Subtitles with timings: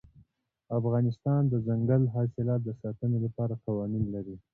[0.79, 4.35] افغانستان د دځنګل حاصلات د ساتنې لپاره قوانین لري.